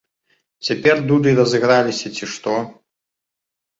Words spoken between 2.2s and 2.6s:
ці што.